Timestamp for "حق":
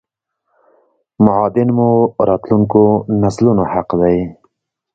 3.73-3.89